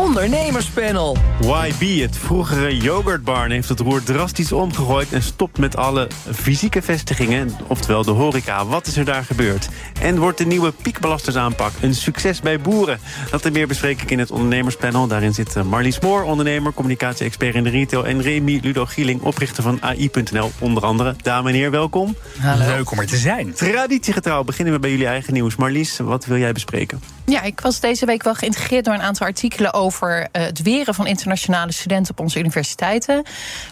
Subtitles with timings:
[0.00, 1.16] Ondernemerspanel.
[1.40, 5.12] YB, het vroegere yoghurtbarn, heeft het roer drastisch omgegooid...
[5.12, 8.66] en stopt met alle fysieke vestigingen, oftewel de horeca.
[8.66, 9.68] Wat is er daar gebeurd?
[10.00, 12.98] En wordt de nieuwe piekbelastingsaanpak een succes bij boeren?
[13.30, 15.06] Dat en meer bespreek ik in het ondernemerspanel.
[15.06, 18.06] Daarin zit eh, Marlies Moor, ondernemer, communicatie-expert in de retail...
[18.06, 21.14] en Remy Ludo Gieling, oprichter van AI.nl, onder andere.
[21.22, 22.16] Dames en heren, welkom.
[22.38, 22.66] Hallo.
[22.66, 23.52] Leuk om er te zijn.
[23.52, 25.56] Traditiegetrouw beginnen we bij jullie eigen nieuws.
[25.56, 27.00] Marlies, wat wil jij bespreken?
[27.26, 30.94] Ja, ik was deze week wel geïntegreerd door een aantal artikelen over uh, het weren
[30.94, 33.22] van internationale studenten op onze universiteiten.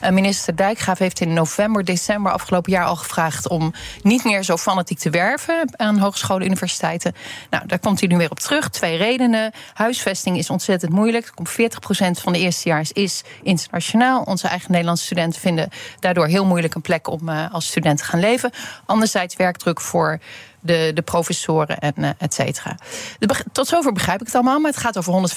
[0.04, 4.56] Uh, minister Dijkgraaf heeft in november, december afgelopen jaar al gevraagd om niet meer zo
[4.56, 7.14] fanatiek te werven aan hogescholen en universiteiten.
[7.50, 8.68] Nou, daar komt hij nu weer op terug.
[8.68, 9.52] Twee redenen.
[9.74, 11.32] Huisvesting is ontzettend moeilijk.
[11.34, 11.54] Komt 40%
[12.22, 14.22] van de eerstejaars is internationaal.
[14.22, 15.68] Onze eigen Nederlandse studenten vinden
[16.00, 18.50] daardoor heel moeilijk een plek om uh, als student te gaan leven.
[18.86, 20.18] Anderzijds werkdruk voor
[20.68, 22.76] de, de professoren en uh, et cetera.
[23.52, 25.30] Tot zover begrijp ik het allemaal, maar het gaat over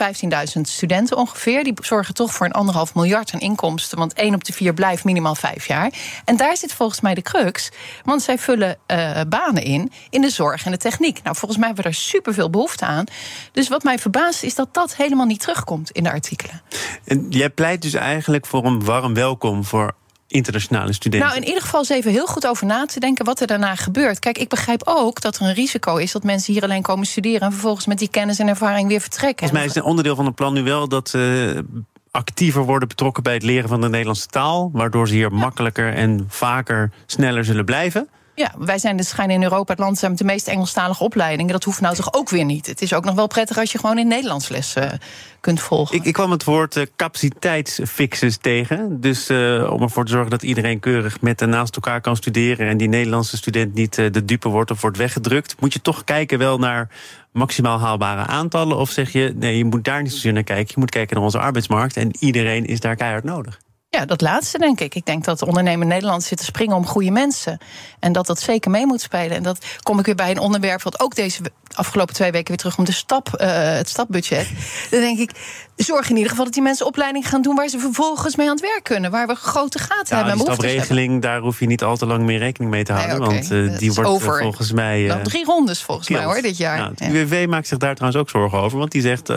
[0.55, 1.63] 115.000 studenten ongeveer.
[1.63, 5.03] Die zorgen toch voor een anderhalf miljard aan inkomsten, want één op de vier blijft
[5.03, 5.91] minimaal vijf jaar.
[6.25, 7.69] En daar zit volgens mij de crux,
[8.03, 11.23] want zij vullen uh, banen in, in de zorg en de techniek.
[11.23, 13.05] Nou, volgens mij hebben we er superveel behoefte aan.
[13.51, 16.61] Dus wat mij verbaast is dat dat helemaal niet terugkomt in de artikelen.
[17.05, 19.93] En jij pleit dus eigenlijk voor een warm welkom voor
[20.31, 21.29] internationale studenten?
[21.29, 23.75] Nou, in ieder geval eens even heel goed over na te denken wat er daarna
[23.75, 24.19] gebeurt.
[24.19, 27.41] Kijk, ik begrijp ook dat er een risico is dat mensen hier alleen komen studeren
[27.41, 29.47] en vervolgens met die kennis en ervaring weer vertrekken.
[29.47, 32.87] Volgens mij is een onderdeel van het plan nu wel dat ze uh, actiever worden
[32.87, 37.45] betrokken bij het leren van de Nederlandse taal, waardoor ze hier makkelijker en vaker sneller
[37.45, 38.09] zullen blijven.
[38.41, 41.51] Ja, wij zijn de schijn in Europa het land met de meest Engelstalige opleidingen.
[41.51, 42.65] Dat hoeft nou toch ook weer niet.
[42.65, 44.91] Het is ook nog wel prettig als je gewoon in Nederlands les uh,
[45.39, 45.95] kunt volgen.
[45.95, 49.01] Ik, ik, kwam het woord uh, capaciteitsfixes tegen.
[49.01, 52.67] Dus uh, om ervoor te zorgen dat iedereen keurig met en naast elkaar kan studeren...
[52.67, 55.55] en die Nederlandse student niet de dupe wordt of wordt weggedrukt...
[55.59, 56.89] moet je toch kijken wel naar
[57.31, 58.77] maximaal haalbare aantallen?
[58.77, 60.71] Of zeg je, nee, je moet daar niet zozeer naar kijken.
[60.73, 63.59] Je moet kijken naar onze arbeidsmarkt en iedereen is daar keihard nodig.
[63.97, 64.95] Ja, dat laatste denk ik.
[64.95, 67.57] Ik denk dat de ondernemer Nederland zit te springen om goede mensen.
[67.99, 69.37] En dat dat zeker mee moet spelen.
[69.37, 71.41] En dat kom ik weer bij een onderwerp wat ook deze
[71.73, 74.47] afgelopen twee weken weer terug om de stap, uh, het stapbudget.
[74.91, 75.31] Dan denk ik,
[75.75, 78.55] zorg in ieder geval dat die mensen opleiding gaan doen waar ze vervolgens mee aan
[78.55, 79.11] het werk kunnen.
[79.11, 80.45] Waar we grote gaten ja, hebben.
[80.45, 83.19] Die stapregeling, daar hoef je niet al te lang meer rekening mee te houden.
[83.19, 83.39] Nee, okay.
[83.39, 84.35] Want uh, die wordt over.
[84.35, 85.01] Uh, volgens mij.
[85.01, 86.19] Nou, drie rondes volgens kilt.
[86.19, 86.77] mij hoor, dit jaar.
[86.77, 88.77] Nou, het UWV maakt zich daar trouwens ook zorgen over.
[88.77, 89.29] Want die zegt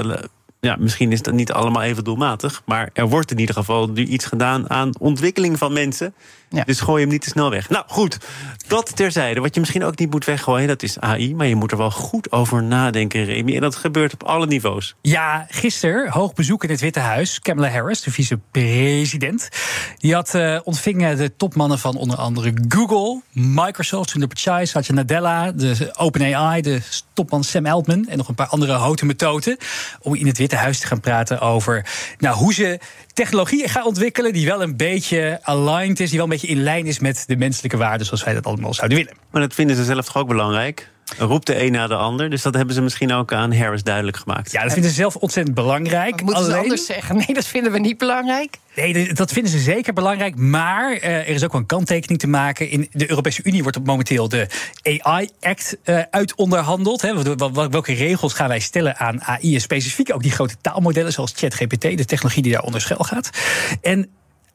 [0.65, 2.63] ja, misschien is dat niet allemaal even doelmatig.
[2.65, 6.15] Maar er wordt in ieder geval nu iets gedaan aan ontwikkeling van mensen.
[6.55, 6.65] Ja.
[6.65, 7.69] Dus gooi hem niet te snel weg.
[7.69, 8.19] Nou goed,
[8.67, 9.41] dat terzijde.
[9.41, 11.35] Wat je misschien ook niet moet weggooien, dat is AI.
[11.35, 13.55] Maar je moet er wel goed over nadenken, Remy.
[13.55, 14.95] En dat gebeurt op alle niveaus.
[15.01, 17.41] Ja, gisteren hoog bezoek in het Witte Huis.
[17.41, 19.49] Kamala Harris, de vicepresident.
[19.97, 25.53] Die had uh, ontving de topmannen van onder andere Google, Microsoft, Sundar Pichai, Satya Nadella,
[25.53, 26.81] de OpenAI, de
[27.13, 29.57] topman Sam Altman en nog een paar andere houten methoden.
[30.01, 31.87] Om in het Witte Huis te gaan praten over
[32.19, 32.79] nou, hoe ze
[33.15, 36.87] technologie gaan ontwikkelen die wel een beetje aligned is, die wel een beetje in lijn
[36.87, 39.15] is met de menselijke waarden zoals wij dat allemaal zouden willen.
[39.31, 40.93] Maar dat vinden ze zelf toch ook belangrijk?
[41.19, 42.31] Roept de een na de ander.
[42.31, 44.53] Dus dat hebben ze misschien ook aan Harris duidelijk gemaakt.
[44.53, 46.23] Ja, dat vinden ze zelf ontzettend belangrijk.
[46.23, 46.51] Moeten Alleen...
[46.51, 47.17] ze anders zeggen?
[47.17, 48.57] Nee, dat vinden we niet belangrijk.
[48.77, 50.37] Nee, dat vinden ze zeker belangrijk.
[50.37, 52.71] Maar uh, er is ook wel een kanttekening te maken.
[52.71, 54.47] In de Europese Unie wordt op momenteel de
[54.83, 57.03] AI-act uh, uitonderhandeld.
[57.03, 57.37] Hè.
[57.71, 59.55] Welke regels gaan wij stellen aan AI?
[59.55, 63.31] En specifiek ook die grote taalmodellen zoals ChatGPT, de technologie die daar onder schuil gaat.
[63.83, 64.09] En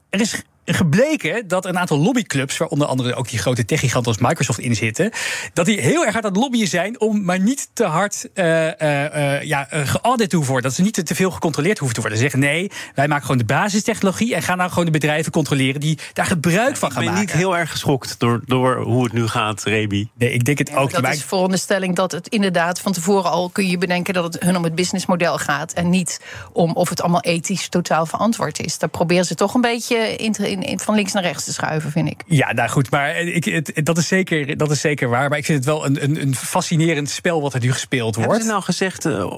[0.09, 4.21] er is gebleken dat een aantal lobbyclubs, waar onder andere ook die grote techgiganten als
[4.21, 5.11] Microsoft in zitten,
[5.53, 8.65] dat die heel erg hard aan het lobbyen zijn om maar niet te hard uh,
[8.65, 10.69] uh, ja, geaudit te hoeven worden.
[10.69, 12.19] Dat ze niet te, veel gecontroleerd hoeven te worden.
[12.19, 15.81] Ze zeggen nee, wij maken gewoon de basistechnologie en gaan nou gewoon de bedrijven controleren
[15.81, 17.21] die daar gebruik van gaan maken.
[17.21, 20.09] Ik ben niet heel erg geschokt door, door hoe het nu gaat, Rebi.
[20.17, 21.03] Nee, ik denk het ook niet.
[21.03, 24.57] Dat is veronderstelling dat het inderdaad van tevoren al kun je bedenken dat het hun
[24.57, 26.21] om het businessmodel gaat en niet
[26.51, 28.77] om of het allemaal ethisch totaal verantwoord is.
[28.77, 31.91] Daar proberen ze toch een beetje in te in, van links naar rechts te schuiven,
[31.91, 32.23] vind ik.
[32.25, 35.29] Ja, nou goed, maar ik, het, dat, is zeker, dat is zeker waar.
[35.29, 38.29] Maar ik vind het wel een, een, een fascinerend spel wat er nu gespeeld wordt.
[38.29, 39.33] Hebben ze nou gezegd uh,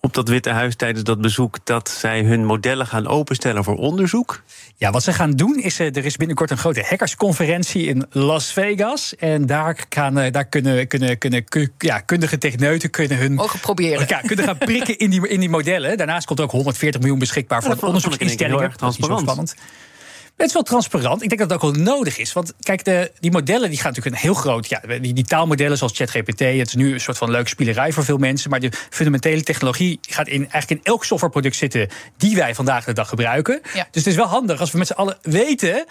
[0.00, 4.42] op dat Witte Huis tijdens dat bezoek dat zij hun modellen gaan openstellen voor onderzoek?
[4.76, 9.16] Ja, wat ze gaan doen is, er is binnenkort een grote hackersconferentie in Las Vegas.
[9.16, 11.44] En daar, gaan, daar kunnen, kunnen, kunnen,
[11.78, 13.34] ja, kundige techneuten kunnen hun...
[13.34, 14.06] Mogen proberen.
[14.08, 15.96] Ja, kunnen gaan prikken in die, in die modellen.
[15.96, 18.58] Daarnaast komt ook 140 miljoen beschikbaar voor ja, onderzoeksinstellingen.
[18.58, 19.54] Heel erg transparant.
[20.38, 21.22] Het is wel transparant.
[21.22, 22.32] Ik denk dat het ook wel nodig is.
[22.32, 24.68] Want kijk, de, die modellen die gaan natuurlijk een heel groot.
[24.68, 26.38] Ja, die, die taalmodellen zoals ChatGPT.
[26.38, 28.50] Het is nu een soort van leuke spielerij voor veel mensen.
[28.50, 31.88] Maar de fundamentele technologie gaat in, eigenlijk in elk softwareproduct zitten.
[32.16, 33.60] die wij vandaag de dag gebruiken.
[33.74, 33.88] Ja.
[33.90, 35.84] Dus het is wel handig als we met z'n allen weten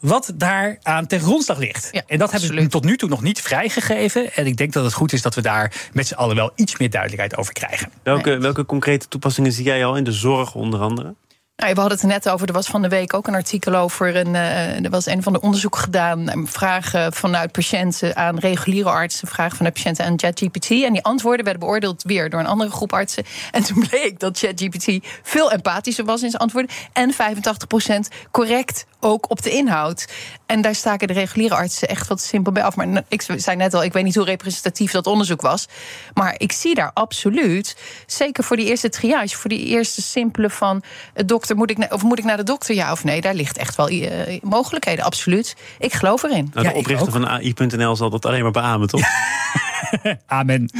[0.00, 1.88] wat daar aan ten grondslag ligt.
[1.92, 4.34] Ja, en dat hebben ze tot nu toe nog niet vrijgegeven.
[4.34, 6.78] En ik denk dat het goed is dat we daar met z'n allen wel iets
[6.78, 7.90] meer duidelijkheid over krijgen.
[8.02, 11.14] Welke, welke concrete toepassingen zie jij al in de zorg onder andere?
[11.56, 12.46] Nou, we hadden het net over.
[12.46, 14.16] Er was van de week ook een artikel over.
[14.16, 16.28] Een, eh, er was een van de onderzoeken gedaan.
[16.28, 19.28] eh, Vragen vanuit patiënten aan reguliere artsen.
[19.28, 20.70] Vragen vanuit patiënten aan ChatGPT.
[20.70, 23.24] En die antwoorden werden beoordeeld weer door een andere groep artsen.
[23.50, 26.70] En toen bleek dat ChatGPT veel empathischer was in zijn antwoorden.
[26.92, 30.08] En 85% correct ook op de inhoud.
[30.46, 32.76] En daar staken de reguliere artsen echt wat simpel bij af.
[32.76, 35.68] Maar ik zei net al, ik weet niet hoe representatief dat onderzoek was.
[36.14, 37.76] Maar ik zie daar absoluut,
[38.06, 40.82] zeker voor die eerste triage, voor die eerste simpele van
[41.14, 43.20] eh, dokter, moet ik, of moet ik naar de dokter, ja of nee?
[43.20, 45.56] Daar ligt echt wel eh, mogelijkheden, absoluut.
[45.78, 46.50] Ik geloof erin.
[46.52, 49.00] Nou, Ja, de oprichter van AI.nl zal dat alleen maar beamen, toch?
[50.26, 50.70] Amen.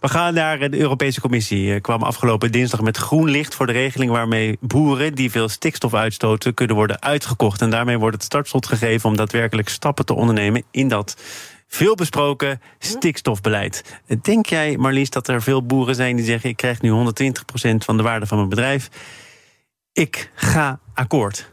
[0.00, 1.74] We gaan naar de Europese Commissie.
[1.74, 5.94] Eh, kwam afgelopen dinsdag met groen licht voor de regeling waarmee boeren die veel stikstof
[5.94, 7.60] uitstoten kunnen worden uitgekocht.
[7.60, 11.16] En daarmee wordt het startschot gegeven om daadwerkelijk stappen te ondernemen in dat
[11.68, 14.00] veel besproken stikstofbeleid.
[14.22, 16.94] Denk jij, Marlies, dat er veel boeren zijn die zeggen: ik krijg nu 120%
[17.76, 18.88] van de waarde van mijn bedrijf?
[19.92, 21.50] Ik ga akkoord.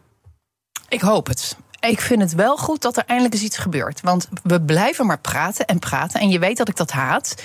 [0.87, 1.57] Ik hoop het.
[1.85, 4.01] Ik vind het wel goed dat er eindelijk eens iets gebeurt.
[4.01, 6.19] Want we blijven maar praten en praten.
[6.19, 7.35] En je weet dat ik dat haat.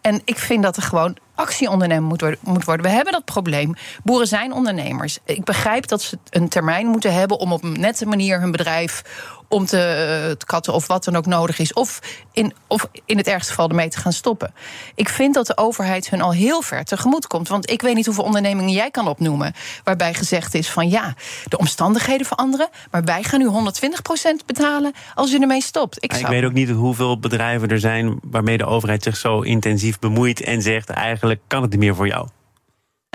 [0.00, 2.86] En ik vind dat er gewoon actie ondernemen moet moet worden.
[2.86, 3.74] We hebben dat probleem.
[4.04, 5.18] Boeren zijn ondernemers.
[5.24, 9.02] Ik begrijp dat ze een termijn moeten hebben om op een nette manier hun bedrijf
[9.48, 11.72] om te, eh, te katten of wat dan ook nodig is.
[11.72, 12.00] Of
[12.32, 14.54] in, of in het ergste geval ermee te gaan stoppen.
[14.94, 17.48] Ik vind dat de overheid hun al heel ver tegemoet komt.
[17.48, 19.54] Want ik weet niet hoeveel ondernemingen jij kan opnoemen.
[19.84, 21.14] waarbij gezegd is van ja,
[21.44, 22.68] de omstandigheden veranderen.
[22.90, 23.48] maar wij gaan nu
[24.42, 26.04] 120% betalen als u ermee stopt.
[26.04, 29.98] Ik, Ik weet ook niet hoeveel bedrijven er zijn waarmee de overheid zich zo intensief
[29.98, 32.28] bemoeit en zegt: eigenlijk kan het niet meer voor jou.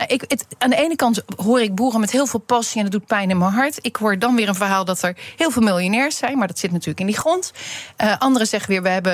[0.07, 2.91] Ik, het, aan de ene kant hoor ik boeren met heel veel passie en dat
[2.91, 3.77] doet pijn in mijn hart.
[3.81, 6.71] Ik hoor dan weer een verhaal dat er heel veel miljonairs zijn, maar dat zit
[6.71, 7.51] natuurlijk in die grond.
[7.95, 9.13] Eh, anderen zeggen weer, we, hebben,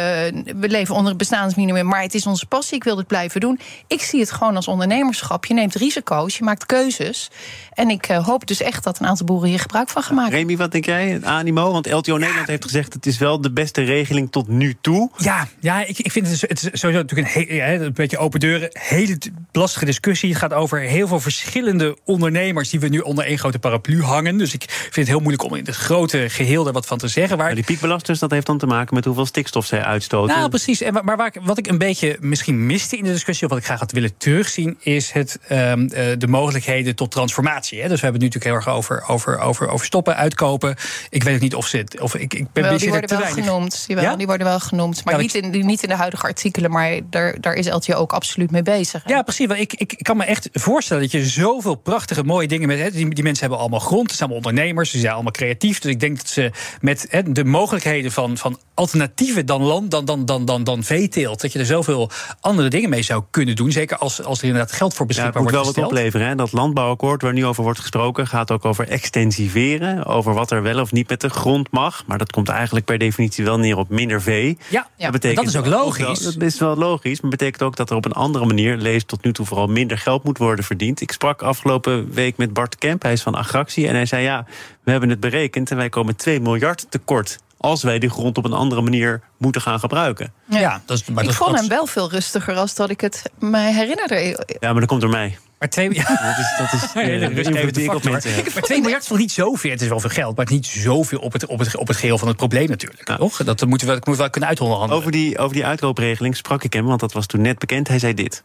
[0.59, 3.59] we leven onder het bestaansminimum, maar het is onze passie, ik wil dit blijven doen.
[3.87, 5.45] Ik zie het gewoon als ondernemerschap.
[5.45, 7.29] Je neemt risico's, je maakt keuzes.
[7.73, 10.37] En ik eh, hoop dus echt dat een aantal boeren hier gebruik van gaan maken.
[10.37, 11.19] Remy, wat denk jij?
[11.23, 11.71] Animo?
[11.71, 15.09] Want LTO Nederland heeft gezegd: het is wel de beste regeling tot nu toe.
[15.17, 18.39] Ja, ja ik, ik vind het, het is sowieso natuurlijk een, he- een beetje open
[18.39, 18.69] deuren.
[18.71, 19.17] Hele
[19.51, 20.29] lastige discussie.
[20.29, 24.37] Het gaat over heel veel verschillende ondernemers die we nu onder één grote paraplu hangen.
[24.37, 27.07] Dus ik vind het heel moeilijk om in het grote geheel daar wat van te
[27.07, 27.37] zeggen.
[27.37, 30.35] Waar Maar die piekbelasters, dat heeft dan te maken met hoeveel stikstof zij uitstoten.
[30.35, 30.81] Nou, precies.
[30.81, 33.59] En maar waar ik, wat ik een beetje misschien miste in de discussie, of wat
[33.59, 37.81] ik graag had willen terugzien, is het, ehm, eh, de mogelijkheden tot transformatie.
[37.81, 37.87] Hè.
[37.87, 40.75] Dus we hebben het nu natuurlijk heel erg over, over, over, over stoppen, uitkopen.
[41.09, 41.99] Ik weet ook niet of ze het.
[41.99, 43.45] Of ik, ik ben Wel, die worden wel weinig.
[43.45, 43.85] genoemd.
[43.87, 44.15] Jawel, Ja?
[44.15, 45.05] Die worden wel genoemd.
[45.05, 46.71] Maar niet, in, niet in de huidige artikelen.
[46.71, 49.03] Maar daar, daar is LTO ook absoluut mee bezig.
[49.05, 49.47] Ja, precies.
[49.47, 52.79] Want ik, ik, ik kan me echt voorstellen dat je zoveel prachtige, mooie dingen met.
[52.79, 55.79] Hè, die, die mensen hebben allemaal grond, ze zijn allemaal ondernemers, ze zijn allemaal creatief.
[55.79, 56.51] Dus ik denk dat ze
[56.81, 61.41] met hè, de mogelijkheden van, van alternatieven dan land, dan, dan, dan, dan, dan veeteelt,
[61.41, 62.09] dat je er zoveel
[62.41, 63.71] andere dingen mee zou kunnen doen.
[63.71, 66.27] Zeker als, als er inderdaad geld voor Ja, het beschikbaar moet wel wordt wat opleveren.
[66.27, 66.35] Hè?
[66.35, 68.27] Dat landbouwakkoord waar nu over wordt gesproken...
[68.27, 70.05] gaat ook over extensiveren.
[70.05, 72.03] Over wat er wel of niet met de grond mag.
[72.07, 74.57] Maar dat komt eigenlijk per definitie wel neer op minder vee.
[74.69, 76.23] Ja, Ja, betekent dat is ook logisch.
[76.23, 78.77] wel- dat is wel logisch, maar betekent ook dat er op een andere manier...
[78.77, 81.01] lees tot nu toe vooral minder geld moet worden verdiend.
[81.01, 83.87] Ik sprak afgelopen week met Bart Kemp, hij is van Agractie...
[83.87, 84.45] en hij zei, ja,
[84.83, 85.71] we hebben het berekend...
[85.71, 87.37] en wij komen 2 miljard tekort...
[87.57, 90.33] als wij die grond op een andere manier moeten gaan gebruiken.
[90.45, 93.01] Ja, dat is, maar ik dat, vond dat- hem wel veel rustiger als dat ik
[93.01, 94.45] het mij herinnerde.
[94.59, 95.37] Ja, maar dat komt door mij.
[95.59, 98.11] Maar twee, ja, Dat is, dat is eh, even die ik de op factor.
[98.11, 98.53] mensen heb.
[98.53, 99.71] Maar 2 miljard is nog niet zoveel.
[99.71, 101.87] Het is wel veel geld, maar het is niet zoveel op het, op het, op
[101.87, 103.07] het geheel van het probleem natuurlijk.
[103.07, 103.15] Ja.
[103.17, 103.43] Toch?
[103.43, 104.89] Dat moeten we, dat moeten we wel kunnen uithollen.
[104.89, 107.87] Over die, over die uitkoopregeling sprak ik hem, want dat was toen net bekend.
[107.87, 108.43] Hij zei dit.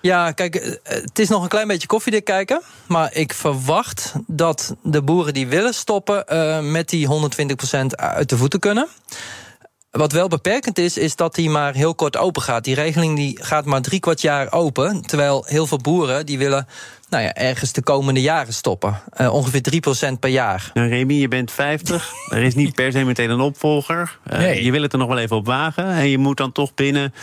[0.00, 2.60] Ja, kijk, eh, het is nog een klein beetje koffiedik kijken.
[2.86, 6.26] Maar ik verwacht dat de boeren die willen stoppen...
[6.26, 8.88] eh, met die 120% uit de voeten kunnen.
[9.90, 12.64] Wat wel beperkend is, is dat die maar heel kort open gaat.
[12.64, 15.02] Die regeling die gaat maar drie kwart jaar open.
[15.02, 16.66] Terwijl heel veel boeren die willen
[17.08, 19.00] nou ja, ergens de komende jaren stoppen.
[19.12, 20.70] Eh, ongeveer 3% per jaar.
[20.74, 22.12] Nou, Remy, je bent 50.
[22.34, 24.18] Er is niet per se meteen een opvolger.
[24.24, 24.64] Nee.
[24.64, 25.84] Je wil het er nog wel even op wagen.
[25.84, 27.14] En je moet dan toch binnen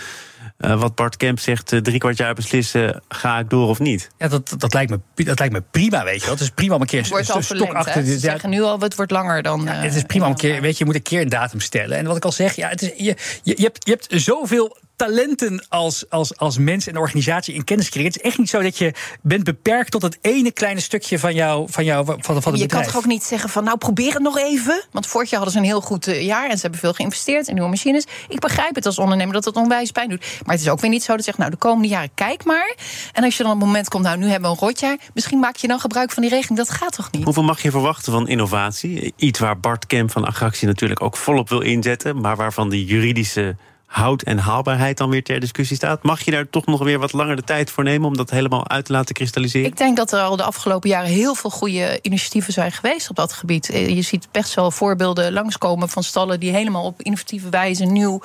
[0.57, 4.09] uh, wat Bart Kemp zegt, uh, drie kwart jaar beslissen, ga ik door of niet?
[4.17, 6.31] Ja, dat, dat, lijkt, me, dat lijkt me prima, weet je wel.
[6.31, 8.05] Het is prima om een keer het wordt een stok achter.
[8.05, 9.61] Ze ja, zeggen nu al, het wordt langer dan...
[9.63, 11.59] Ja, het is prima om een keer, weet je, je moet een keer een datum
[11.59, 11.97] stellen.
[11.97, 14.77] En wat ik al zeg, ja, het is, je, je, je, hebt, je hebt zoveel
[14.95, 18.11] talenten als, als, als mens en organisatie in kennis creëren.
[18.11, 21.33] Het is echt niet zo dat je bent beperkt tot het ene kleine stukje van
[21.33, 22.59] jou, van jou van, van het bedrijf.
[22.59, 24.83] Je kan toch ook niet zeggen van nou probeer het nog even.
[24.91, 27.47] Want vorig jaar hadden ze een heel goed eh, jaar en ze hebben veel geïnvesteerd
[27.47, 28.05] in nieuwe machines.
[28.27, 30.19] Ik begrijp het als ondernemer dat het onwijs pijn doet.
[30.45, 32.43] Maar het is ook weer niet zo dat je zegt nou de komende jaren kijk
[32.43, 32.75] maar.
[33.13, 34.97] En als je dan op het moment komt nou nu hebben we een rotjaar.
[35.13, 36.57] Misschien maak je dan gebruik van die regeling.
[36.57, 37.23] Dat gaat toch niet?
[37.23, 39.13] Hoeveel mag je verwachten van innovatie?
[39.15, 42.21] Iets waar Bart Kemp van Agractie natuurlijk ook volop wil inzetten.
[42.21, 43.55] Maar waarvan die juridische
[43.95, 46.03] houd en haalbaarheid dan weer ter discussie staat.
[46.03, 48.69] Mag je daar toch nog weer wat langer de tijd voor nemen om dat helemaal
[48.69, 49.67] uit te laten kristalliseren?
[49.67, 53.15] Ik denk dat er al de afgelopen jaren heel veel goede initiatieven zijn geweest op
[53.15, 53.69] dat gebied.
[53.69, 58.21] Eh, je ziet best wel voorbeelden langskomen van stallen die helemaal op innovatieve wijze nieuw.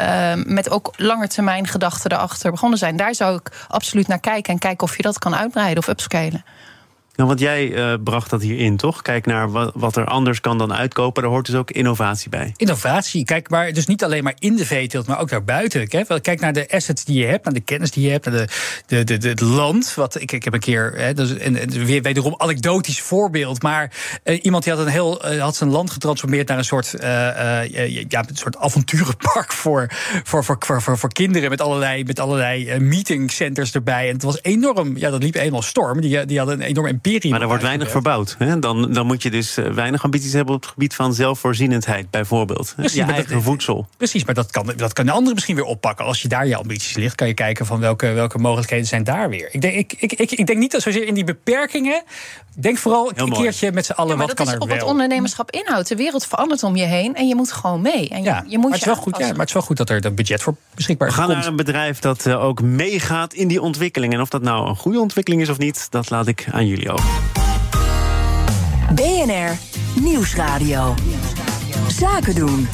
[0.00, 2.96] Uh, met ook langetermijn gedachten erachter begonnen zijn.
[2.96, 6.44] Daar zou ik absoluut naar kijken en kijken of je dat kan uitbreiden of upscalen.
[7.16, 9.02] Nou, want jij uh, bracht dat hierin, toch?
[9.02, 11.22] Kijk naar wat, er anders kan dan uitkopen.
[11.22, 12.52] Daar hoort dus ook innovatie bij.
[12.56, 13.24] Innovatie.
[13.24, 15.88] Kijk maar, dus niet alleen maar in de veeteelt, maar ook daarbuiten.
[15.88, 18.48] Kijk, naar de assets die je hebt, naar de kennis die je hebt, naar
[18.86, 19.94] de, de, de, het land.
[19.94, 23.62] Wat, ik, ik heb een keer, hè, dus een, weer wederom anekdotisch voorbeeld.
[23.62, 23.92] Maar
[24.24, 28.24] uh, iemand die had, een heel, uh, had zijn land getransformeerd naar een soort, ja,
[28.28, 29.86] een soort avonturenpark voor,
[30.24, 31.50] voor, voor, voor, voor, voor kinderen.
[31.50, 34.06] Met allerlei, met allerlei meetingcenters erbij.
[34.08, 36.00] En het was enorm, ja, dat liep eenmaal storm.
[36.00, 38.34] Die, die hadden een enorm maar er wordt weinig verbouwd.
[38.38, 38.58] Hè?
[38.58, 42.72] Dan, dan moet je dus eh, weinig ambities hebben op het gebied van zelfvoorzienendheid, bijvoorbeeld.
[42.76, 43.86] Precies, je eigen voedsel.
[43.96, 46.04] Precies, maar dat kan, dat kan de andere misschien weer oppakken.
[46.04, 49.28] Als je daar je ambities ligt, kan je kijken van welke, welke mogelijkheden zijn daar
[49.28, 49.48] weer.
[49.52, 52.02] Ik denk, ik, ik, ik, ik denk niet dat zozeer in die beperkingen.
[52.56, 54.60] Denk vooral een keertje met z'n allen wat kan er wel.
[54.62, 55.88] op het ondernemerschap inhoudt.
[55.88, 58.08] De wereld verandert om je heen en je moet gewoon mee.
[58.08, 59.62] En je, ja, je moet maar, het is wel goed, ja, maar het is wel
[59.62, 61.14] goed dat er een budget voor beschikbaar is.
[61.14, 64.12] We gaan naar een bedrijf dat uh, ook meegaat in die ontwikkeling.
[64.12, 66.90] En of dat nou een goede ontwikkeling is of niet, dat laat ik aan jullie
[66.90, 66.93] over.
[68.94, 69.56] BNR
[70.00, 70.94] Nieuwsradio.
[71.88, 72.68] Zaken doen.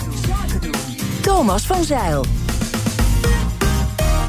[1.21, 2.25] Thomas van Zeil.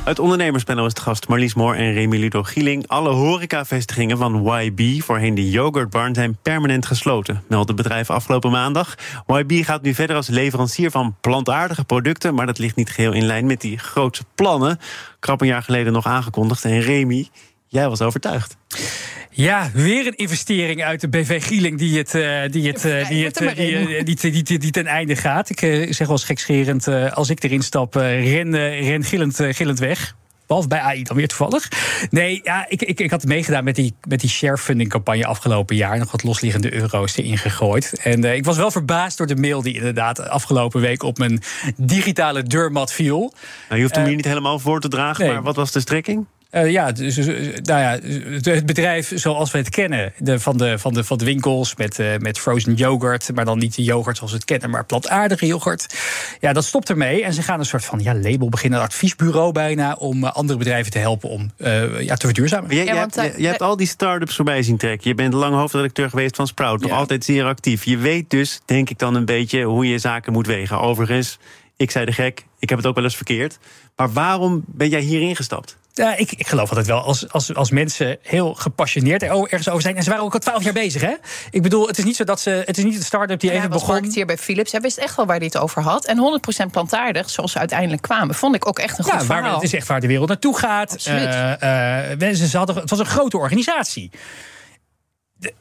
[0.03, 2.88] Het ondernemerspanel is het gast Marlies Moor en Remy Ludo Gieling.
[2.88, 8.95] Alle horecavestigingen van YB, voorheen de Yogurtbarn, zijn permanent gesloten, meldt het bedrijf afgelopen maandag.
[9.27, 13.25] YB gaat nu verder als leverancier van plantaardige producten, maar dat ligt niet geheel in
[13.25, 14.79] lijn met die grootse plannen.
[15.19, 16.65] Krap een jaar geleden nog aangekondigd.
[16.65, 17.27] En Remy,
[17.72, 18.58] jij was overtuigd.
[19.30, 23.25] Ja, weer een investering uit de BV Gieling die het, uh, die het, uh, die,
[23.25, 23.56] het uh,
[24.06, 25.50] die, die, die, die, ten einde gaat.
[25.50, 25.60] Ik
[25.94, 30.16] zeg wel eens gekscherend, als ik erin stap, ren, ren gillend, gillend weg.
[30.48, 31.68] Behalve bij AI dan weer toevallig.
[32.10, 35.98] Nee, ja, ik, ik, ik had meegedaan met die, met die sharefunding campagne afgelopen jaar.
[35.98, 38.00] Nog wat losliggende euro's erin gegooid.
[38.04, 41.42] En ik was wel verbaasd door de mail die inderdaad afgelopen week op mijn
[41.75, 43.20] digitale deurmat viel.
[43.20, 46.25] Nou, je hoeft hem hier niet helemaal voor te dragen, maar wat was de strekking?
[46.51, 47.25] Uh, ja, dus, dus,
[47.62, 48.00] nou ja,
[48.51, 52.00] het bedrijf zoals we het kennen, de, van, de, van, de, van de winkels met,
[52.00, 55.46] uh, met frozen yoghurt, maar dan niet de yoghurt zoals we het kennen, maar plantaardige
[55.46, 55.96] yoghurt.
[56.39, 57.24] Ja, dat stopt ermee.
[57.24, 60.60] En ze gaan een soort van ja, label beginnen, een adviesbureau bijna, om uh, andere
[60.60, 61.51] bedrijven te helpen om
[62.00, 62.75] ja, te verduurzamen.
[62.75, 65.10] Je, ja, je, je, hebt al die start-ups voorbij zien trekken.
[65.10, 67.84] Je bent lang hoofdredacteur geweest van Sprout, nog altijd zeer actief.
[67.86, 70.79] Je weet dus, denk ik dan een beetje, hoe je zaken moet wegen.
[70.79, 71.39] Overigens,
[71.77, 73.58] ik zei de gek, ik heb het ook wel eens verkeerd.
[73.96, 75.77] Maar waarom ben jij hierin gestapt?
[75.93, 79.95] Ja, ik, ik geloof altijd wel als, als, als mensen heel gepassioneerd ergens over zijn.
[79.95, 81.13] En ze waren ook al twaalf jaar bezig, hè?
[81.51, 82.63] Ik bedoel, het is niet zo dat ze.
[82.65, 84.12] Het is niet de start-up die even begon.
[84.12, 84.71] hier bij Philips.
[84.71, 86.05] Hij wist echt wel waar hij het over had.
[86.05, 89.53] En 100% plantaardig, zoals ze uiteindelijk kwamen, vond ik ook echt een goed ja, verhaal.
[89.53, 91.07] het is echt waar de wereld naartoe gaat.
[91.07, 91.24] Uh,
[92.29, 94.12] uh, ze hadden, het was een grote organisatie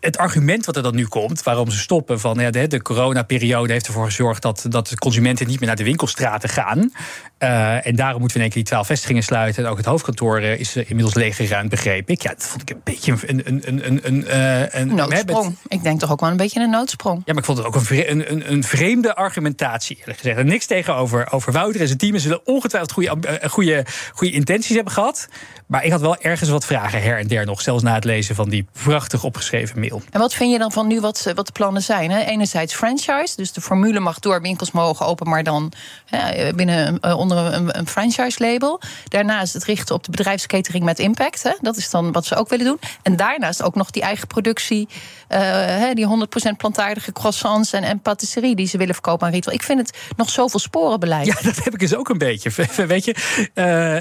[0.01, 3.73] het argument wat er dan nu komt, waarom ze stoppen, van ja, de, de coronaperiode
[3.73, 6.93] heeft ervoor gezorgd dat, dat de consumenten niet meer naar de winkelstraten gaan.
[7.39, 9.65] Uh, en daarom moeten we in één keer die twaalf vestigingen sluiten.
[9.65, 12.23] En ook het hoofdkantoor eh, is uh, inmiddels leeggeruimd, begreep ik.
[12.23, 13.43] Ja, dat vond ik een beetje een.
[13.45, 15.57] een, een, een, een, een noodsprong.
[15.69, 17.17] Ik denk toch ook wel een beetje een noodsprong.
[17.17, 20.39] Ja, maar ik vond het ook een, een, een, vreemde argumentatie, eerlijk gezegd.
[20.39, 22.15] En niks tegenover over Wouter en zijn team.
[22.15, 23.17] Ze zullen ongetwijfeld goede,
[23.49, 25.29] goede, goede intenties hebben gehad.
[25.67, 27.61] Maar ik had wel ergens wat vragen her en der nog.
[27.61, 30.03] Zelfs na het lezen van die prachtig opgeschreven mail.
[30.11, 32.11] En wat vind je dan van nu wat, wat de plannen zijn?
[32.11, 32.21] Hè?
[32.21, 35.73] Enerzijds franchise, dus de formule mag door, winkels mogen open, maar dan
[36.07, 38.81] hè, binnen, uh, onder een, een franchise-label.
[39.09, 41.43] Daarnaast het richten op de bedrijfskatering met impact.
[41.43, 41.53] Hè?
[41.61, 42.79] Dat is dan wat ze ook willen doen.
[43.03, 44.89] En daarnaast ook nog die eigen productie,
[45.29, 49.57] uh, die 100% plantaardige croissants en, en patisserie die ze willen verkopen aan retail.
[49.57, 51.27] Ik vind het nog zoveel sporenbeleid.
[51.27, 52.51] Ja, dat heb ik dus ook een beetje.
[52.87, 53.55] Weet je, uh,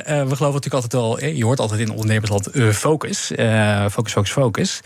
[0.03, 3.31] we geloven natuurlijk altijd wel, je hoort altijd in ondernemersland focus,
[3.89, 4.81] focus, focus, focus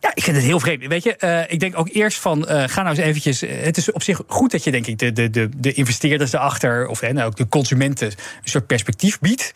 [0.00, 0.86] Ja, ik vind het heel vreemd.
[0.86, 3.42] Weet je, uh, ik denk ook eerst van, uh, ga nou eens eventjes...
[3.42, 6.32] Uh, het is op zich goed dat je, denk ik, de, de, de, de investeerders
[6.32, 6.86] erachter...
[6.86, 8.14] of en ook de consumenten een
[8.44, 9.52] soort perspectief biedt.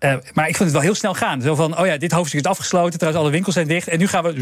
[0.00, 1.42] Uh, maar ik vind het wel heel snel gaan.
[1.42, 3.88] Zo van, oh ja, dit hoofdstuk is afgesloten, trouwens alle winkels zijn dicht...
[3.88, 4.34] en nu gaan we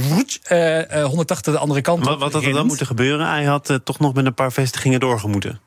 [0.50, 2.04] uh, uh, 180 de andere kant op.
[2.04, 3.26] Wat, wat had er dan moeten gebeuren?
[3.26, 5.60] Hij had toch nog met een paar vestigingen doorgemoeten.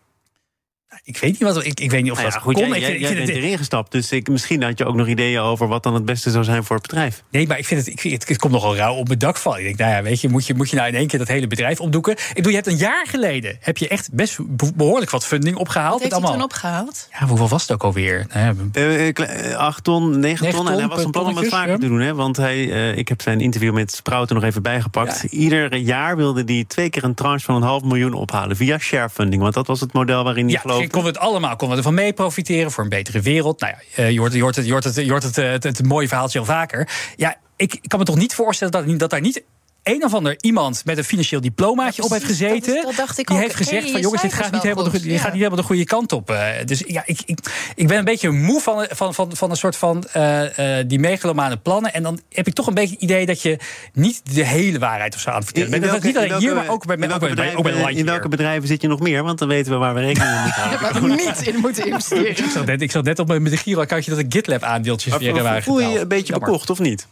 [1.06, 2.68] Ik weet niet, wat, ik, ik weet niet of nou dat ja, goed, kon.
[2.68, 4.86] Jij, ik, jij, ik jij vind bent het, erin gestapt, dus ik, misschien had je
[4.86, 5.68] ook nog ideeën over...
[5.68, 7.24] wat dan het beste zou zijn voor het bedrijf.
[7.30, 9.38] Nee, maar ik vind het, ik vind het, het komt nogal rauw op mijn dak
[9.38, 9.60] vallen.
[9.60, 11.28] Ik denk, nou ja, weet je, moet je, moet je nou in één keer dat
[11.28, 12.14] hele bedrijf opdoeken?
[12.14, 14.38] Ik bedoel, je hebt een jaar geleden heb je echt best
[14.76, 15.92] behoorlijk wat funding opgehaald.
[15.92, 17.08] Wat heeft allemaal, toen opgehaald?
[17.20, 18.26] Ja, hoeveel was het ook alweer?
[18.34, 20.68] Nou ja, Uh, uh, 8 ton, 9 ton.
[20.68, 22.00] En hij was een plan om het vaker te doen.
[22.00, 22.14] Hè?
[22.16, 25.22] Want hij, uh, ik heb zijn interview met Sprout er nog even bijgepakt.
[25.22, 25.30] Ja.
[25.30, 28.56] Ieder jaar wilde hij twee keer een tranche van een half miljoen ophalen.
[28.56, 29.42] Via sharefunding.
[29.42, 30.93] Want dat was het model waarin hij ja, geloofde.
[30.94, 33.60] Konden we het allemaal konden we ervan mee profiteren voor een betere wereld.
[33.60, 35.78] Nou ja, je hoort, je hoort, het, je hoort, het, je hoort het, het, het,
[35.78, 36.90] het mooie verhaaltje al vaker.
[37.16, 39.44] Ja, ik, ik kan me toch niet voorstellen dat, dat daar niet
[39.84, 42.68] een of ander iemand met een financieel diplomaatje ja, op heeft gezeten.
[42.68, 43.42] Dat, is, dat dacht ik die ook.
[43.42, 45.18] heeft gezegd: hey, van jongens, dit gaat niet, helemaal de, ja.
[45.18, 46.32] gaat niet helemaal de goede kant op.
[46.32, 47.40] Uh, dus ja, ik, ik,
[47.76, 51.00] ik ben een beetje moe van, van, van, van een soort van uh, uh, die
[51.00, 51.94] megalomane plannen.
[51.94, 53.58] En dan heb ik toch een beetje het idee dat je
[53.94, 55.84] niet de hele waarheid of zo aan het vertellen bent.
[55.84, 58.28] Dat is niet alleen hier, maar ook bij, ook bij, bij, ook bij In welke
[58.28, 59.24] bedrijven zit je nog meer?
[59.24, 60.82] Want dan weten we waar we rekening mee moeten houden.
[60.92, 62.30] waar we niet in moeten investeren.
[62.30, 65.44] ik, zat net, ik zat net op met een Giro-accountje dat ik GitLab aandeeltjes weer
[65.44, 67.08] waren Voel je je een beetje bekocht of niet?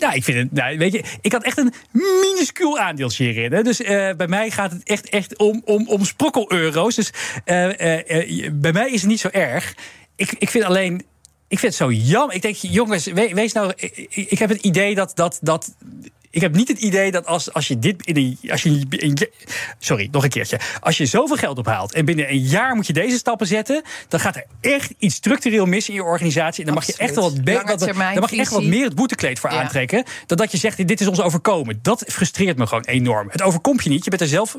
[0.00, 0.52] Ja, ik vind het.
[0.52, 3.62] Nou, weet je, ik had echt een minuscuul aandeeltje hierin.
[3.64, 6.94] Dus uh, bij mij gaat het echt, echt om, om, om sprokkel-euro's.
[6.94, 7.12] Dus
[7.44, 9.74] uh, uh, bij mij is het niet zo erg.
[10.16, 11.02] Ik, ik vind alleen.
[11.48, 12.34] Ik vind het zo jammer.
[12.34, 13.72] Ik denk, jongens, we, wees nou.
[14.10, 15.12] Ik heb het idee dat.
[15.14, 15.74] dat, dat
[16.30, 19.18] ik heb niet het idee dat als, als je dit in een, als je in,
[19.78, 20.60] sorry, nog een keertje.
[20.80, 24.20] Als je zoveel geld ophaalt en binnen een jaar moet je deze stappen zetten, dan
[24.20, 26.60] gaat er echt iets structureel mis in je organisatie.
[26.60, 28.94] En dan mag je echt wel wat, wat, dan mag je echt wat meer het
[28.94, 29.62] boetekleed voor ja.
[29.62, 30.04] aantrekken.
[30.26, 31.78] Dan dat je zegt, dit is ons overkomen.
[31.82, 33.28] Dat frustreert me gewoon enorm.
[33.30, 34.04] Het overkomt je niet.
[34.04, 34.56] Je bent er zelf.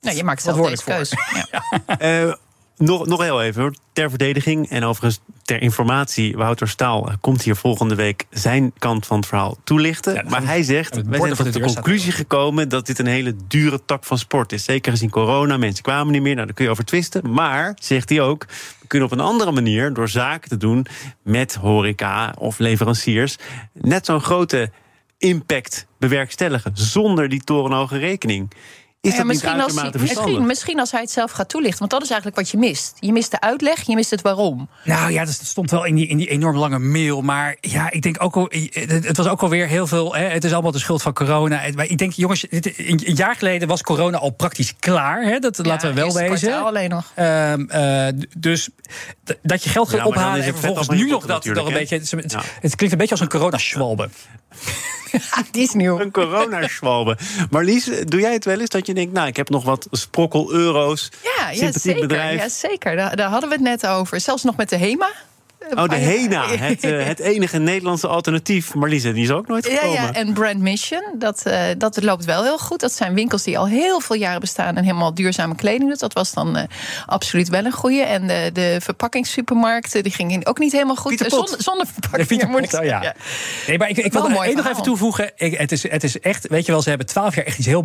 [0.00, 1.16] Nou, je maakt zelf deze keuze.
[1.50, 2.26] Ja.
[2.26, 2.34] uh,
[2.76, 3.74] nog, nog heel even hoor.
[3.92, 6.36] Ter verdediging en overigens ter informatie.
[6.36, 10.14] Wouter Staal komt hier volgende week zijn kant van het verhaal toelichten.
[10.14, 12.68] Ja, maar hij zegt, wij zijn tot de, de conclusie gekomen...
[12.68, 14.64] dat dit een hele dure tak van sport is.
[14.64, 16.34] Zeker gezien corona, mensen kwamen niet meer.
[16.34, 17.32] Nou, daar kun je over twisten.
[17.32, 18.46] Maar, zegt hij ook,
[18.80, 19.92] we kunnen op een andere manier...
[19.92, 20.86] door zaken te doen
[21.22, 23.36] met horeca of leveranciers...
[23.72, 24.70] net zo'n grote
[25.18, 26.70] impact bewerkstelligen...
[26.74, 28.50] zonder die torenhoge rekening.
[29.06, 31.78] Is ja, dat misschien, niet als hij, misschien, misschien als hij het zelf gaat toelichten.
[31.78, 32.96] Want dat is eigenlijk wat je mist.
[33.00, 34.68] Je mist de uitleg, je mist het waarom.
[34.84, 37.22] Nou ja, dat stond wel in die, in die enorm lange mail.
[37.22, 38.48] Maar ja, ik denk ook al.
[38.72, 40.14] Het was ook alweer heel veel.
[40.14, 41.62] Hè, het is allemaal de schuld van corona.
[41.74, 45.22] Maar ik denk, jongens, een jaar geleden was corona al praktisch klaar.
[45.22, 46.64] Hè, dat ja, laten we wel wezen.
[46.64, 47.12] alleen nog.
[47.16, 48.06] Um, uh,
[48.38, 48.68] dus
[49.42, 52.00] dat je geld gaat ophalen en vervolgens nu nog dat nog een beetje.
[52.60, 54.08] Het klinkt een beetje als een corona-schwalbe.
[55.52, 56.00] Die is nieuw.
[56.00, 57.18] Een corona-schwalbe.
[57.50, 59.12] Marlies, doe jij het wel eens dat je denkt...
[59.12, 62.40] nou, ik heb nog wat sprokkel-euro's, ja, ja, zeker, bedrijf.
[62.40, 62.96] Ja, zeker.
[62.96, 64.20] Daar, daar hadden we het net over.
[64.20, 65.10] Zelfs nog met de HEMA.
[65.74, 68.74] Oh, de HENA, het, uh, het enige Nederlandse alternatief.
[68.74, 69.92] Marlies, die is ook nooit gekomen.
[69.92, 72.80] Ja, ja en Brand Mission, dat, uh, dat loopt wel heel goed.
[72.80, 74.76] Dat zijn winkels die al heel veel jaren bestaan...
[74.76, 75.96] en helemaal duurzame kleding doen.
[75.98, 76.62] Dat was dan uh,
[77.06, 78.02] absoluut wel een goede.
[78.02, 81.24] En de, de verpakkingssupermarkten, die gingen ook niet helemaal goed.
[81.26, 82.40] Zonder, zonder verpakking.
[82.40, 83.14] Ja, Pot, oh, ja.
[83.66, 85.30] Nee, maar ik, ik wil er één nog even toevoegen.
[85.36, 87.66] Ik, het, is, het is echt, weet je wel, ze hebben twaalf jaar echt iets
[87.66, 87.82] heel...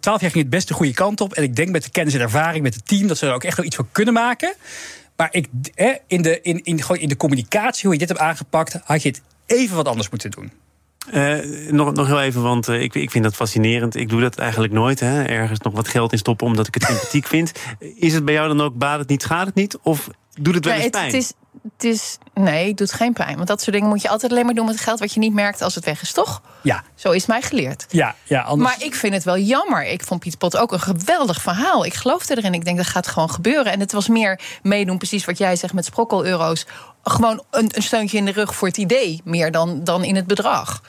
[0.00, 1.34] twaalf jaar ging het best de goede kant op.
[1.34, 3.06] En ik denk met de kennis en ervaring, met het team...
[3.06, 4.54] dat ze er ook echt wel iets voor kunnen maken...
[5.16, 5.48] Maar ik,
[6.06, 9.08] in, de, in, in, gewoon in de communicatie, hoe je dit hebt aangepakt, had je
[9.08, 10.52] het even wat anders moeten doen.
[11.12, 13.96] Uh, nog, nog heel even, want uh, ik, ik vind dat fascinerend.
[13.96, 15.00] Ik doe dat eigenlijk nooit.
[15.00, 15.22] Hè.
[15.22, 17.52] Ergens nog wat geld in stoppen omdat ik het sympathiek vind.
[17.78, 19.78] Is het bij jou dan ook baat het niet, gaat het niet?
[19.82, 20.08] Of
[20.40, 21.04] doet het wel eens pijn?
[21.04, 21.32] Het is,
[21.74, 23.36] het is, nee, het doet geen pijn.
[23.36, 25.34] Want dat soort dingen moet je altijd alleen maar doen met geld wat je niet
[25.34, 26.42] merkt als het weg is, toch?
[26.62, 26.82] Ja.
[26.94, 27.86] Zo is mij geleerd.
[27.88, 28.70] Ja, ja anders...
[28.70, 29.86] Maar ik vind het wel jammer.
[29.86, 31.84] Ik vond Piet Pot ook een geweldig verhaal.
[31.84, 32.54] Ik geloofde erin.
[32.54, 33.72] Ik denk dat gaat gewoon gebeuren.
[33.72, 36.66] En het was meer meedoen, precies wat jij zegt met sprokkel-euro's.
[37.02, 40.26] Gewoon een, een steuntje in de rug voor het idee, meer dan, dan in het
[40.26, 40.82] bedrag.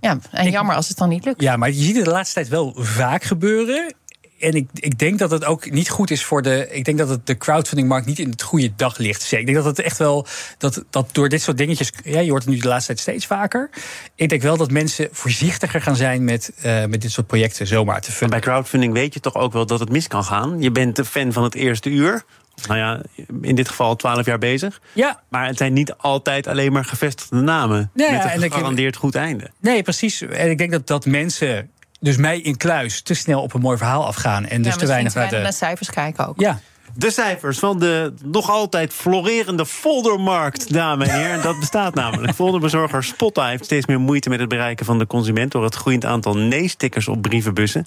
[0.00, 1.40] Ja, en jammer als het dan niet lukt.
[1.40, 3.94] Ja, maar je ziet het de laatste tijd wel vaak gebeuren.
[4.40, 6.68] En ik, ik denk dat het ook niet goed is voor de.
[6.70, 9.32] Ik denk dat het de crowdfundingmarkt niet in het goede daglicht.
[9.32, 10.26] Ik denk dat het echt wel.
[10.58, 11.92] Dat, dat door dit soort dingetjes.
[12.04, 13.70] Ja, je hoort het nu de laatste tijd steeds vaker.
[14.14, 18.00] Ik denk wel dat mensen voorzichtiger gaan zijn met, uh, met dit soort projecten zomaar
[18.00, 18.40] te funden.
[18.40, 20.62] Bij crowdfunding weet je toch ook wel dat het mis kan gaan.
[20.62, 22.24] Je bent een fan van het eerste uur.
[22.66, 23.00] Nou ja,
[23.40, 24.80] in dit geval 12 jaar bezig.
[24.92, 25.22] Ja.
[25.28, 27.90] Maar het zijn niet altijd alleen maar gevestigde namen.
[27.94, 29.50] Ja, met een en gegarandeerd goed einde.
[29.60, 30.22] Nee, precies.
[30.22, 33.76] En ik denk dat, dat mensen dus mij in kluis te snel op een mooi
[33.76, 34.46] verhaal afgaan.
[34.46, 35.38] En dus ja, te weinig naar de...
[35.38, 36.40] naar cijfers kijken ook.
[36.40, 36.60] Ja.
[36.94, 41.42] De cijfers van de nog altijd florerende foldermarkt, dames en heren.
[41.42, 42.34] Dat bestaat namelijk.
[42.34, 45.52] Folderbezorger Spotta heeft steeds meer moeite met het bereiken van de consument...
[45.52, 47.84] door het groeiend aantal nee-stickers op brievenbussen.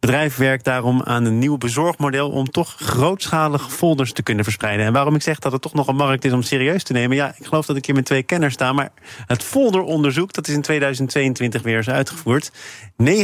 [0.00, 2.30] Bedrijf werkt daarom aan een nieuw bezorgmodel...
[2.30, 4.86] om toch grootschalig folders te kunnen verspreiden.
[4.86, 7.16] En waarom ik zeg dat het toch nog een markt is om serieus te nemen...
[7.16, 8.72] ja, ik geloof dat ik hier met twee kenners sta...
[8.72, 8.90] maar
[9.26, 12.52] het folderonderzoek, dat is in 2022 weer eens uitgevoerd...
[13.02, 13.16] 9,6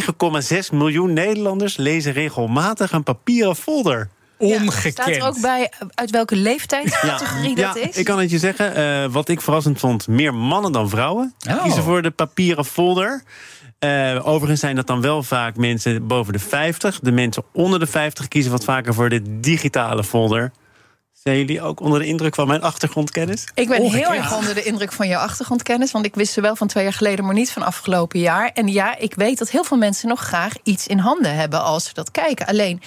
[0.73, 4.09] miljoen Nederlanders lezen regelmatig een papieren folder.
[4.38, 4.92] Ongekend.
[4.92, 7.96] staat er ook bij uit welke leeftijdscategorie dat ja, is?
[7.96, 8.75] ik kan het je zeggen.
[8.75, 11.62] eh, wat ik verrassend vond, meer mannen dan vrouwen Oh.
[11.62, 13.22] kiezen voor de papieren folder.
[13.79, 16.99] Eh, overigens zijn dat dan wel vaak mensen boven de 50.
[17.01, 20.53] De mensen onder de 50 kiezen wat vaker voor de digitale folder.
[21.12, 23.44] Zijn jullie ook onder de indruk van mijn achtergrondkennis?
[23.55, 25.92] Ik ben heel erg onder de indruk van jouw achtergrondkennis.
[25.92, 28.51] Want ik wist ze wel van twee jaar geleden, maar niet van afgelopen jaar.
[28.55, 31.85] En ja, ik weet dat heel veel mensen nog graag iets in handen hebben als
[31.85, 32.46] ze dat kijken.
[32.46, 32.81] Alleen.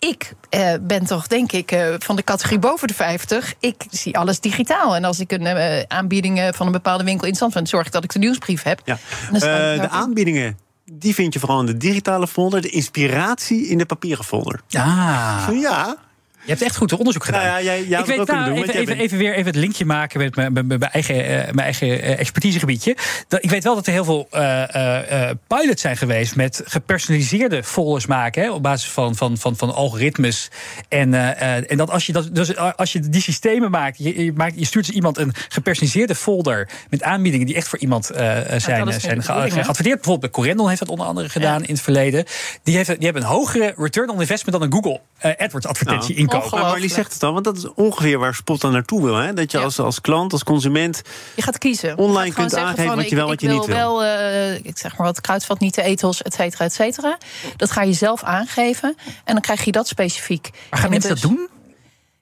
[0.00, 3.54] Ik eh, ben toch, denk ik, eh, van de categorie boven de 50.
[3.58, 4.96] Ik zie alles digitaal.
[4.96, 8.04] En als ik een eh, aanbieding van een bepaalde winkel interessant vind, zorg ik dat
[8.04, 8.80] ik de nieuwsbrief heb.
[8.84, 8.98] Ja.
[9.32, 9.40] Eh,
[9.80, 10.58] de aanbiedingen,
[10.92, 12.60] die vind je vooral in de digitale folder.
[12.62, 14.60] De inspiratie in de papieren folder.
[14.72, 15.96] Ah, Ja,
[16.44, 17.42] je hebt echt goed onderzoek gedaan.
[17.42, 19.84] Nou ja, jij- jij had het ook kunnen doen, even, even, weer even het linkje
[19.84, 22.96] maken met mijn, mijn, mijn eigen, eh, mijn eigen eh, expertisegebiedje.
[23.28, 26.62] Dat, ik weet wel dat er heel veel eh, eh, eh, pilots zijn geweest met
[26.64, 28.42] gepersonaliseerde folders maken.
[28.42, 30.48] Hè, op basis van, van, van, van algoritmes.
[30.88, 34.24] En, eh, eh, en dat als je, dat, dus als je die systemen maakt je,
[34.24, 38.04] je, maakt, je stuurt dus iemand een gepersonaliseerde folder met aanbiedingen die echt voor iemand
[38.06, 39.94] zijn, Nou, zijn geadverteerd.
[39.94, 42.24] Bijvoorbeeld bij Corendon heeft dat onder andere gedaan in het verleden.
[42.62, 45.00] Die, heeft, die hebben een hogere return on investment dan een Google
[45.38, 48.72] AdWords advertentie Nou, Maar Marlies zegt het al, want dat is ongeveer waar Spot dan
[48.72, 49.16] naartoe wil.
[49.16, 49.32] Hè?
[49.32, 49.64] Dat je Ja.
[49.64, 51.02] als, als klant, als consument...
[51.36, 51.98] Je gaat kiezen.
[51.98, 53.76] Online gaat kunt aangeven van, wat je wel, ik- wat je niet wil.
[53.76, 57.18] wel, eh, ik zeg maar wat, kruidvat niet de etels, et cetera, et cetera.
[57.56, 58.96] Dat ga je zelf aangeven.
[59.24, 60.48] En dan krijg je dat specifiek.
[60.52, 61.48] Maar gaan En mensen dus- dat doen?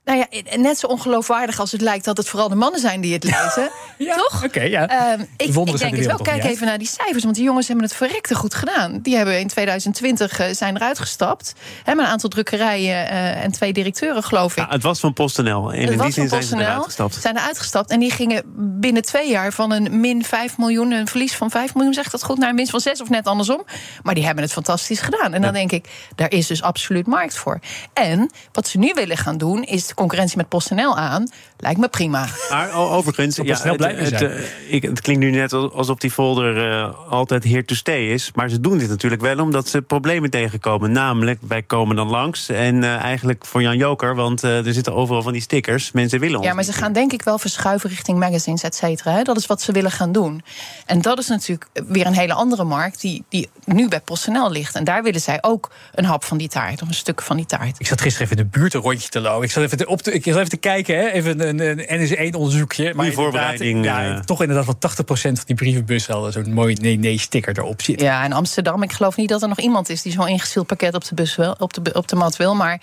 [0.09, 3.12] Nou ja, net zo ongeloofwaardig als het lijkt dat het vooral de mannen zijn die
[3.12, 3.71] het lezen.
[4.16, 4.44] Toch?
[4.44, 4.88] Oké, ja.
[4.88, 6.16] Ehm, ik, ik denk de het wel.
[6.16, 7.25] Kijk even naar die cijfers.
[7.25, 8.99] Want die jongens hebben het verrekte goed gedaan.
[9.03, 11.55] Die hebben in 2020 eh, zijn eruit gestapt.
[11.85, 14.59] Met een aantal drukkerijen eh, en twee directeuren, geloof ik.
[14.59, 15.73] Ja, het was van PostNL.
[15.73, 17.14] En Het in die zin zijn ze eruit gestapt.
[17.14, 17.90] Zijn er uitgestapt.
[17.90, 18.42] En die gingen
[18.81, 22.25] binnen twee jaar van een min 5 miljoen, een verlies van 5 miljoen, zegt dat
[22.25, 23.64] goed, naar een winst van 6 of net andersom.
[24.03, 25.35] Maar die hebben het fantastisch gedaan.
[25.35, 27.59] En dan denk ik, daar is dus absoluut markt voor.
[27.92, 31.28] En wat ze nu willen gaan doen, is concurrentie met PostNL aan.
[31.61, 32.27] Lijkt me prima.
[32.51, 34.31] Maar overigens, ja, het, blij het, zijn.
[34.31, 38.07] eh, ik, het klinkt nu net al- alsof die folder eh, altijd here to stay
[38.12, 38.31] is.
[38.35, 40.92] Maar ze doen dit natuurlijk wel omdat ze problemen tegenkomen.
[40.92, 42.49] Namelijk, wij komen dan langs.
[42.49, 45.92] En eh, eigenlijk voor Jan Joker, want eh, er zitten overal van die stickers.
[45.92, 46.47] Mensen willen ons.
[46.47, 49.12] Ja, maar ze gaan denk ik wel verschuiven richting magazines, et cetera.
[49.12, 49.23] hè.
[49.23, 50.42] Dat is wat ze willen gaan doen.
[50.87, 54.75] En dat is natuurlijk weer een hele andere markt die, die nu bij PostNL ligt.
[54.75, 57.47] En daar willen zij ook een hap van die taart, of een stuk van die
[57.47, 57.75] taart.
[57.79, 59.44] Ik zat gisteren even in de buurt een rondje te lopen.
[59.44, 61.09] Ik zat even te, op te, ik zat even te kijken, hè?
[61.11, 62.76] even een, een NS1-onderzoekje.
[62.76, 64.18] Maar inderdaad, voorbereiding, Ja, eh.
[64.20, 68.06] toch inderdaad wel 80% van die brievenbussen hadden zo'n mooi nee-nee-sticker erop zitten.
[68.06, 68.82] Ja, in Amsterdam.
[68.82, 71.37] Ik geloof niet dat er nog iemand is die zo'n ingesield pakket op de, bus
[71.37, 72.54] wil, op de, op de mat wil.
[72.54, 72.80] Maar,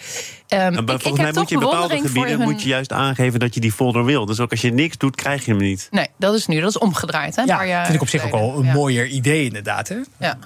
[0.47, 2.49] ehm, Maar ik, ik volgens heb mij toch moet je in bepaalde gebieden hun...
[2.49, 4.25] moet je juist aangeven dat je die folder wil.
[4.25, 5.87] Dus ook als je niks doet, krijg je hem niet.
[5.91, 6.59] Nee, dat is nu.
[6.59, 7.35] Dat is omgedraaid.
[7.35, 8.73] Hè, Ja, paar jaar vind ik op zich ook wel een Ja.
[8.73, 9.87] mooier idee inderdaad.
[9.87, 9.95] Hè?
[10.19, 10.37] Ja.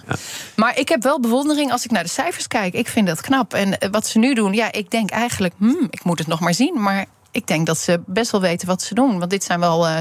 [0.55, 2.73] Maar ik heb wel bewondering als ik naar de cijfers kijk.
[2.73, 3.53] Ik vind dat knap.
[3.53, 6.39] En eh, wat ze nu doen, ja, ik denk eigenlijk, hmm, ik moet het nog
[6.39, 6.81] maar zien.
[6.81, 9.19] Maar ik denk dat ze best wel weten wat ze doen.
[9.19, 9.97] Want dit zijn wel eh,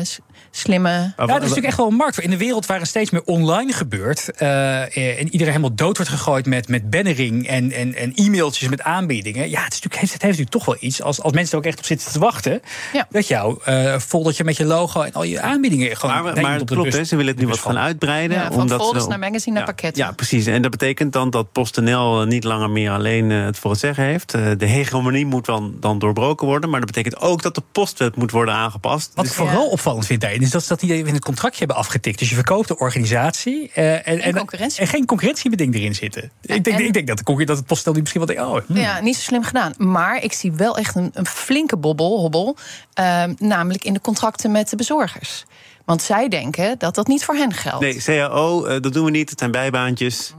[0.50, 0.88] slimme.
[0.88, 2.24] Maar Ja, er is natuurlijk echt wel een markt voor.
[2.24, 4.30] In de wereld waar er steeds meer online gebeurt...
[4.30, 4.80] eh,
[5.20, 7.46] en iedereen helemaal dood wordt gegooid met, met bannering...
[7.48, 9.50] En, en, en e-mailtjes met aanbiedingen...
[9.50, 11.02] ja, het, is natuurlijk, heeft, het heeft natuurlijk toch wel iets...
[11.02, 12.60] als, als mensen er ook echt op zitten te wachten...
[12.92, 13.06] Ja.
[13.10, 15.96] dat jouw eh foldertje met je logo en al je aanbiedingen...
[15.96, 18.36] gewoon Maar, maar op de klopt, bus- hè, ze willen het nu wat gaan uitbreiden.
[18.36, 20.04] Ja, van omdat folders ze- naar magazine naar pakketten.
[20.04, 20.46] Ja, precies.
[20.46, 24.04] En dat betekent dan dat PostNL niet langer meer alleen eh, het voor het zeggen
[24.04, 24.34] heeft.
[24.34, 26.70] Eh, De hegemonie moet dan, dan doorbroken worden.
[26.70, 29.10] Maar dat betekent ook dat de postwet moet worden aangepast.
[29.14, 29.70] Wat ik Dus- vooral Ja.
[29.70, 30.40] opvallend vind daarin...
[30.42, 32.18] is dat ze dat niet even in het contractje hebben afgetikt.
[32.18, 33.70] Dus je verkoopt de organisatie...
[33.74, 34.80] eh, en, en, concurrentie.
[34.80, 36.22] en geen concurrentiebeding erin zitten.
[36.42, 38.52] ik, denk, en- ik denk dat, de, dat het poststel die misschien wel denkt...
[38.52, 38.80] Oh, hm.
[38.80, 39.72] Ja, niet zo slim gedaan.
[39.76, 42.56] Maar ik zie wel echt een, een flinke bobbel, hobbel.
[42.94, 45.44] ehm, namelijk in de contracten met de bezorgers.
[45.84, 47.80] Want zij denken dat dat niet voor hen geldt.
[47.80, 49.30] Nee, CAO, eh, dat doen we niet.
[49.30, 50.34] Het zijn bijbaantjes.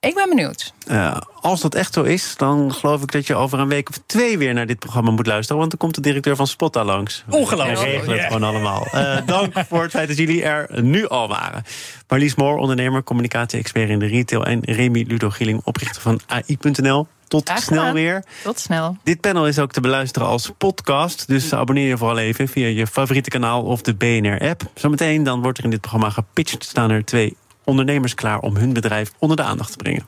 [0.00, 0.72] Ik ben benieuwd.
[0.86, 4.00] Eh, als dat echt zo is, dan geloof ik dat je over een week of
[4.06, 5.58] twee weer naar dit programma moet luisteren.
[5.58, 7.24] Want dan komt de directeur van Spotta langs.
[7.30, 7.78] Ongelooflijk.
[7.78, 8.86] We regelen het gewoon allemaal.
[8.92, 11.62] Eh, dank voor het feit dat jullie er nu al waren.
[12.08, 14.44] Marlies Moor, ondernemer, communicatie-expert in de retail.
[14.44, 17.06] En Remy Ludo Gieling, oprichter van AI.nl.
[17.28, 18.24] Tot snel weer.
[18.42, 18.96] Tot snel.
[19.02, 21.28] Dit panel is ook te beluisteren als podcast.
[21.28, 24.62] Dus abonneer je vooral even via je favoriete kanaal of de BNR-app.
[24.74, 26.64] Zometeen dan wordt er in dit programma gepitcht.
[26.64, 27.36] Staan er twee
[27.68, 30.06] ondernemers klaar om hun bedrijf onder de aandacht te brengen.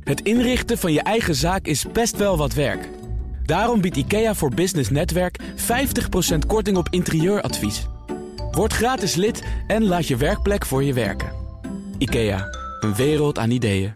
[0.00, 2.88] Het inrichten van je eigen zaak is best wel wat werk.
[3.44, 7.86] Daarom biedt IKEA voor Business Netwerk 50% korting op interieuradvies.
[8.50, 11.32] Word gratis lid en laat je werkplek voor je werken.
[11.98, 12.44] IKEA,
[12.80, 13.92] een wereld aan ideeën.